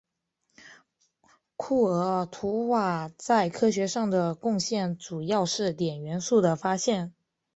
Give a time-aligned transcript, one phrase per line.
[1.55, 7.13] 库尔图瓦在科学上的贡献主要是碘元素的发现。